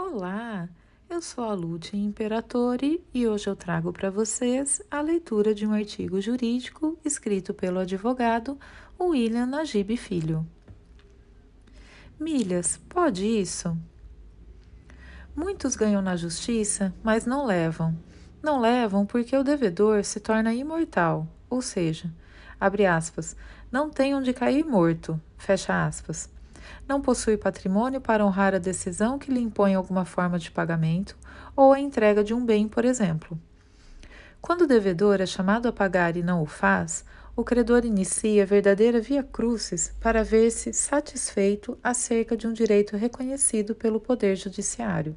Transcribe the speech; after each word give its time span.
Olá, 0.00 0.68
eu 1.10 1.20
sou 1.20 1.42
a 1.42 1.52
Lute 1.54 1.96
Imperatore 1.96 3.04
e 3.12 3.26
hoje 3.26 3.48
eu 3.48 3.56
trago 3.56 3.92
para 3.92 4.12
vocês 4.12 4.80
a 4.88 5.00
leitura 5.00 5.52
de 5.52 5.66
um 5.66 5.72
artigo 5.72 6.20
jurídico 6.20 6.96
escrito 7.04 7.52
pelo 7.52 7.80
advogado 7.80 8.56
William 8.98 9.44
Najib 9.46 9.96
Filho. 9.96 10.46
Milhas, 12.18 12.76
pode 12.88 13.26
isso? 13.26 13.76
Muitos 15.34 15.74
ganham 15.74 16.00
na 16.00 16.14
justiça, 16.14 16.94
mas 17.02 17.26
não 17.26 17.44
levam. 17.44 17.92
Não 18.40 18.60
levam 18.60 19.04
porque 19.04 19.36
o 19.36 19.42
devedor 19.42 20.04
se 20.04 20.20
torna 20.20 20.54
imortal, 20.54 21.26
ou 21.50 21.60
seja, 21.60 22.08
abre 22.60 22.86
aspas, 22.86 23.34
não 23.68 23.90
tem 23.90 24.14
onde 24.14 24.32
cair 24.32 24.64
morto, 24.64 25.20
fecha 25.36 25.84
aspas 25.84 26.30
não 26.88 27.00
possui 27.00 27.36
patrimônio 27.36 28.00
para 28.00 28.24
honrar 28.24 28.54
a 28.54 28.58
decisão 28.58 29.18
que 29.18 29.30
lhe 29.30 29.40
impõe 29.40 29.74
alguma 29.74 30.04
forma 30.04 30.38
de 30.38 30.50
pagamento 30.50 31.16
ou 31.54 31.72
a 31.72 31.80
entrega 31.80 32.24
de 32.24 32.32
um 32.32 32.44
bem, 32.44 32.68
por 32.68 32.84
exemplo. 32.84 33.38
Quando 34.40 34.62
o 34.62 34.66
devedor 34.66 35.20
é 35.20 35.26
chamado 35.26 35.68
a 35.68 35.72
pagar 35.72 36.16
e 36.16 36.22
não 36.22 36.42
o 36.42 36.46
faz, 36.46 37.04
o 37.34 37.44
credor 37.44 37.84
inicia 37.84 38.42
a 38.42 38.46
verdadeira 38.46 39.00
via 39.00 39.22
crucis 39.22 39.92
para 40.00 40.24
ver-se 40.24 40.72
satisfeito 40.72 41.78
acerca 41.82 42.36
de 42.36 42.46
um 42.46 42.52
direito 42.52 42.96
reconhecido 42.96 43.74
pelo 43.74 44.00
Poder 44.00 44.36
Judiciário. 44.36 45.16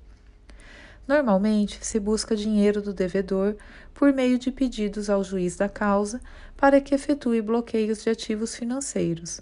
Normalmente, 1.07 1.83
se 1.85 1.99
busca 1.99 2.35
dinheiro 2.35 2.81
do 2.81 2.93
devedor 2.93 3.55
por 3.93 4.13
meio 4.13 4.37
de 4.37 4.51
pedidos 4.51 5.09
ao 5.09 5.23
juiz 5.23 5.55
da 5.55 5.67
causa 5.67 6.21
para 6.55 6.79
que 6.79 6.93
efetue 6.93 7.41
bloqueios 7.41 8.03
de 8.03 8.09
ativos 8.09 8.55
financeiros. 8.55 9.41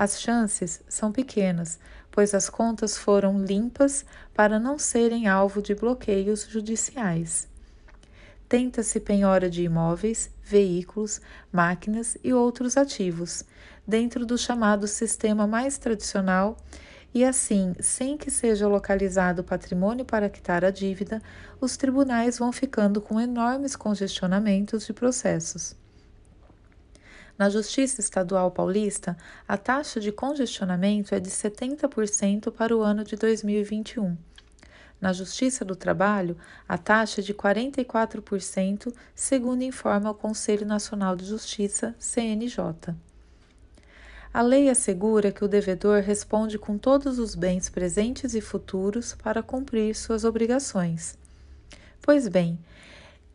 As 0.00 0.20
chances 0.20 0.80
são 0.88 1.10
pequenas, 1.10 1.76
pois 2.12 2.32
as 2.32 2.48
contas 2.48 2.96
foram 2.96 3.44
limpas 3.44 4.04
para 4.32 4.56
não 4.56 4.78
serem 4.78 5.26
alvo 5.26 5.60
de 5.60 5.74
bloqueios 5.74 6.46
judiciais. 6.48 7.48
Tenta-se 8.48 9.00
penhora 9.00 9.50
de 9.50 9.64
imóveis, 9.64 10.30
veículos, 10.40 11.20
máquinas 11.50 12.16
e 12.22 12.32
outros 12.32 12.76
ativos, 12.76 13.42
dentro 13.84 14.24
do 14.24 14.38
chamado 14.38 14.86
sistema 14.86 15.48
mais 15.48 15.78
tradicional, 15.78 16.56
e 17.12 17.24
assim, 17.24 17.74
sem 17.80 18.16
que 18.16 18.30
seja 18.30 18.68
localizado 18.68 19.42
patrimônio 19.42 20.04
para 20.04 20.30
quitar 20.30 20.64
a 20.64 20.70
dívida, 20.70 21.20
os 21.60 21.76
tribunais 21.76 22.38
vão 22.38 22.52
ficando 22.52 23.00
com 23.00 23.20
enormes 23.20 23.74
congestionamentos 23.74 24.86
de 24.86 24.92
processos. 24.92 25.74
Na 27.38 27.48
Justiça 27.48 28.00
Estadual 28.00 28.50
Paulista, 28.50 29.16
a 29.46 29.56
taxa 29.56 30.00
de 30.00 30.10
congestionamento 30.10 31.14
é 31.14 31.20
de 31.20 31.30
70% 31.30 32.50
para 32.50 32.76
o 32.76 32.82
ano 32.82 33.04
de 33.04 33.14
2021. 33.14 34.18
Na 35.00 35.12
Justiça 35.12 35.64
do 35.64 35.76
Trabalho, 35.76 36.36
a 36.68 36.76
taxa 36.76 37.20
é 37.20 37.24
de 37.24 37.32
44%, 37.32 38.92
segundo 39.14 39.62
informa 39.62 40.10
o 40.10 40.14
Conselho 40.14 40.66
Nacional 40.66 41.14
de 41.14 41.26
Justiça, 41.26 41.94
CNJ. 41.96 42.92
A 44.34 44.42
lei 44.42 44.68
assegura 44.68 45.30
que 45.30 45.44
o 45.44 45.48
devedor 45.48 46.02
responde 46.02 46.58
com 46.58 46.76
todos 46.76 47.20
os 47.20 47.36
bens 47.36 47.68
presentes 47.68 48.34
e 48.34 48.40
futuros 48.40 49.14
para 49.14 49.44
cumprir 49.44 49.94
suas 49.94 50.24
obrigações. 50.24 51.16
Pois 52.02 52.26
bem, 52.26 52.58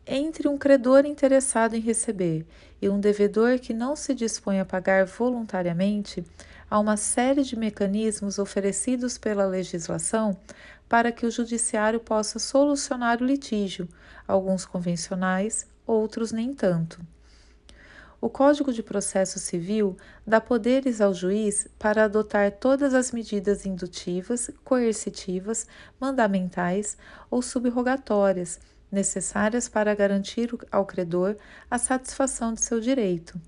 entre 0.06 0.46
um 0.46 0.58
credor 0.58 1.06
interessado 1.06 1.74
em 1.74 1.80
receber 1.80 2.46
e 2.84 2.88
um 2.90 3.00
devedor 3.00 3.58
que 3.58 3.72
não 3.72 3.96
se 3.96 4.14
dispõe 4.14 4.60
a 4.60 4.64
pagar 4.64 5.06
voluntariamente, 5.06 6.22
há 6.70 6.78
uma 6.78 6.98
série 6.98 7.42
de 7.42 7.56
mecanismos 7.56 8.38
oferecidos 8.38 9.16
pela 9.16 9.46
legislação 9.46 10.36
para 10.86 11.10
que 11.10 11.24
o 11.24 11.30
judiciário 11.30 11.98
possa 11.98 12.38
solucionar 12.38 13.22
o 13.22 13.24
litígio, 13.24 13.88
alguns 14.28 14.66
convencionais, 14.66 15.66
outros 15.86 16.30
nem 16.30 16.52
tanto. 16.52 17.00
O 18.20 18.28
Código 18.28 18.70
de 18.70 18.82
Processo 18.82 19.38
Civil 19.38 19.96
dá 20.26 20.38
poderes 20.38 21.00
ao 21.00 21.14
juiz 21.14 21.66
para 21.78 22.04
adotar 22.04 22.52
todas 22.52 22.92
as 22.92 23.12
medidas 23.12 23.64
indutivas, 23.64 24.50
coercitivas, 24.62 25.66
mandamentais 25.98 26.98
ou 27.30 27.40
subrogatórias 27.40 28.60
necessárias 28.90 29.68
para 29.68 29.94
garantir 29.94 30.50
ao 30.70 30.84
credor 30.84 31.36
a 31.70 31.78
satisfação 31.78 32.52
de 32.54 32.64
seu 32.64 32.80
direito. 32.80 33.40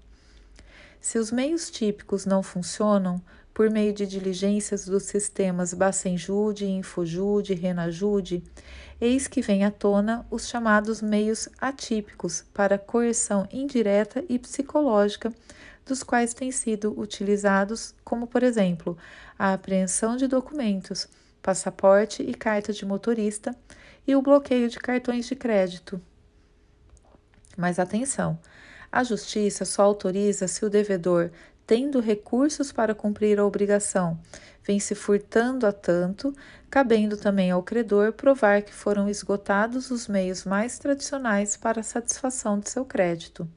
Se 1.01 1.19
os 1.19 1.31
meios 1.31 1.71
típicos 1.71 2.27
não 2.27 2.43
funcionam, 2.43 3.23
por 3.57 3.71
meio 3.71 3.93
de 3.95 4.05
diligências 4.07 4.85
dos 4.85 5.05
sistemas 5.05 5.73
Bacenjude, 5.73 6.67
Infojude 6.67 7.55
Renajude, 7.55 8.45
eis 9.01 9.27
que 9.27 9.41
vem 9.41 9.65
à 9.65 9.71
tona 9.71 10.27
os 10.31 10.47
chamados 10.47 11.01
meios 11.01 11.49
atípicos 11.59 12.45
para 12.53 12.79
coerção 12.79 13.49
indireta 13.51 14.23
e 14.29 14.39
psicológica, 14.39 15.33
dos 15.87 16.03
quais 16.03 16.35
têm 16.35 16.51
sido 16.51 16.93
utilizados, 17.01 17.95
como 18.05 18.27
por 18.27 18.43
exemplo, 18.43 18.99
a 19.39 19.55
apreensão 19.55 20.19
de 20.19 20.27
documentos, 20.27 21.09
passaporte 21.41 22.23
e 22.23 22.35
carta 22.35 22.75
de 22.75 22.85
motorista, 22.85 23.57
e 24.07 24.15
o 24.15 24.23
bloqueio 24.23 24.69
de 24.69 24.79
cartões 24.79 25.27
de 25.27 25.35
crédito. 25.35 26.01
Mas 27.57 27.79
atenção! 27.79 28.39
A 28.93 29.03
Justiça 29.03 29.65
só 29.65 29.83
autoriza 29.83 30.47
se 30.47 30.65
o 30.65 30.71
devedor, 30.71 31.31
tendo 31.67 32.01
recursos 32.01 32.71
para 32.71 32.95
cumprir 32.95 33.39
a 33.39 33.45
obrigação, 33.45 34.19
vem 34.63 34.79
se 34.79 34.95
furtando 34.95 35.67
a 35.67 35.73
tanto, 35.73 36.35
cabendo 36.71 37.17
também 37.17 37.51
ao 37.51 37.63
credor 37.63 38.13
provar 38.13 38.63
que 38.63 38.73
foram 38.73 39.09
esgotados 39.09 39.91
os 39.91 40.07
meios 40.07 40.45
mais 40.45 40.79
tradicionais 40.79 41.57
para 41.57 41.81
a 41.81 41.85
satisfação 41.85 42.59
de 42.59 42.71
seu 42.71 42.85
crédito. 42.85 43.49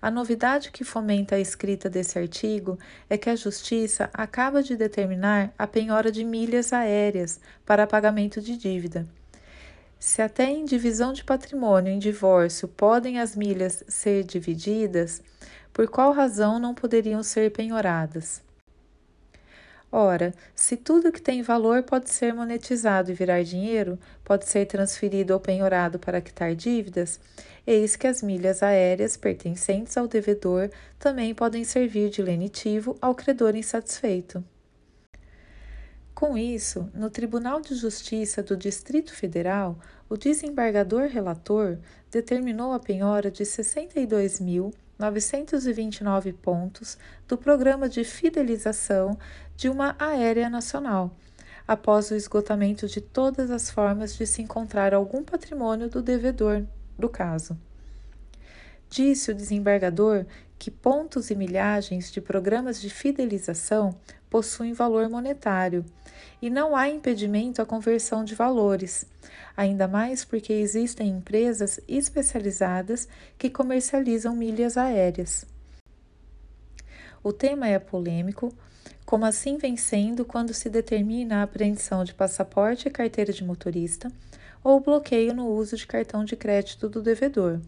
A 0.00 0.10
novidade 0.10 0.70
que 0.70 0.84
fomenta 0.84 1.36
a 1.36 1.40
escrita 1.40 1.88
desse 1.88 2.18
artigo 2.18 2.78
é 3.08 3.16
que 3.16 3.30
a 3.30 3.36
Justiça 3.36 4.10
acaba 4.12 4.62
de 4.62 4.76
determinar 4.76 5.52
a 5.58 5.66
penhora 5.66 6.12
de 6.12 6.22
milhas 6.22 6.74
aéreas 6.74 7.40
para 7.64 7.86
pagamento 7.86 8.40
de 8.40 8.56
dívida. 8.56 9.06
Se 9.98 10.20
até 10.20 10.44
em 10.44 10.64
divisão 10.64 11.12
de 11.12 11.24
patrimônio 11.24 11.92
em 11.92 11.98
divórcio 11.98 12.68
podem 12.68 13.18
as 13.18 13.34
milhas 13.34 13.82
ser 13.88 14.24
divididas, 14.24 15.22
por 15.72 15.88
qual 15.88 16.12
razão 16.12 16.58
não 16.58 16.74
poderiam 16.74 17.22
ser 17.22 17.50
penhoradas? 17.50 18.42
Ora, 19.96 20.34
se 20.56 20.76
tudo 20.76 21.12
que 21.12 21.22
tem 21.22 21.40
valor 21.40 21.84
pode 21.84 22.10
ser 22.10 22.34
monetizado 22.34 23.12
e 23.12 23.14
virar 23.14 23.44
dinheiro, 23.44 23.96
pode 24.24 24.44
ser 24.44 24.66
transferido 24.66 25.32
ou 25.32 25.38
penhorado 25.38 26.00
para 26.00 26.20
quitar 26.20 26.52
dívidas, 26.52 27.20
eis 27.64 27.94
que 27.94 28.08
as 28.08 28.20
milhas 28.20 28.60
aéreas 28.60 29.16
pertencentes 29.16 29.96
ao 29.96 30.08
devedor 30.08 30.68
também 30.98 31.32
podem 31.32 31.62
servir 31.62 32.10
de 32.10 32.22
lenitivo 32.22 32.96
ao 33.00 33.14
credor 33.14 33.54
insatisfeito. 33.54 34.42
Com 36.24 36.38
isso, 36.38 36.88
no 36.94 37.10
Tribunal 37.10 37.60
de 37.60 37.74
Justiça 37.74 38.42
do 38.42 38.56
Distrito 38.56 39.12
Federal, 39.12 39.78
o 40.08 40.16
desembargador 40.16 41.06
relator 41.06 41.76
determinou 42.10 42.72
a 42.72 42.80
penhora 42.80 43.30
de 43.30 43.44
62.929 43.44 46.32
pontos 46.32 46.96
do 47.28 47.36
programa 47.36 47.90
de 47.90 48.04
fidelização 48.04 49.18
de 49.54 49.68
uma 49.68 49.94
aérea 49.98 50.48
nacional, 50.48 51.14
após 51.68 52.10
o 52.10 52.14
esgotamento 52.14 52.88
de 52.88 53.02
todas 53.02 53.50
as 53.50 53.68
formas 53.68 54.16
de 54.16 54.26
se 54.26 54.40
encontrar 54.40 54.94
algum 54.94 55.22
patrimônio 55.22 55.90
do 55.90 56.00
devedor 56.00 56.64
do 56.98 57.10
caso. 57.10 57.54
Disse 58.94 59.32
o 59.32 59.34
desembargador 59.34 60.24
que 60.56 60.70
pontos 60.70 61.28
e 61.28 61.34
milhagens 61.34 62.12
de 62.12 62.20
programas 62.20 62.80
de 62.80 62.88
fidelização 62.88 63.92
possuem 64.30 64.72
valor 64.72 65.08
monetário 65.10 65.84
e 66.40 66.48
não 66.48 66.76
há 66.76 66.88
impedimento 66.88 67.60
à 67.60 67.66
conversão 67.66 68.22
de 68.22 68.36
valores, 68.36 69.04
ainda 69.56 69.88
mais 69.88 70.24
porque 70.24 70.52
existem 70.52 71.08
empresas 71.08 71.80
especializadas 71.88 73.08
que 73.36 73.50
comercializam 73.50 74.36
milhas 74.36 74.76
aéreas. 74.76 75.44
O 77.20 77.32
tema 77.32 77.66
é 77.66 77.80
polêmico, 77.80 78.54
como 79.04 79.24
assim 79.24 79.58
vem 79.58 79.76
sendo 79.76 80.24
quando 80.24 80.54
se 80.54 80.70
determina 80.70 81.40
a 81.40 81.42
apreensão 81.42 82.04
de 82.04 82.14
passaporte 82.14 82.86
e 82.86 82.92
carteira 82.92 83.32
de 83.32 83.42
motorista 83.42 84.08
ou 84.62 84.78
bloqueio 84.78 85.34
no 85.34 85.48
uso 85.48 85.76
de 85.76 85.84
cartão 85.84 86.24
de 86.24 86.36
crédito 86.36 86.88
do 86.88 87.02
devedor 87.02 87.60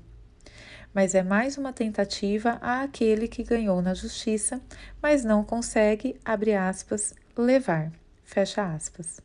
mas 0.97 1.15
é 1.15 1.23
mais 1.23 1.57
uma 1.59 1.75
tentativa 1.75 2.53
àquele 2.63 3.29
que 3.29 3.45
ganhou 3.45 3.83
na 3.83 3.93
justiça, 3.93 4.63
mas 5.03 5.23
não 5.23 5.45
consegue, 5.45 6.19
abre 6.25 6.55
aspas, 6.55 7.13
levar, 7.37 7.93
fecha 8.25 8.73
aspas. 8.73 9.21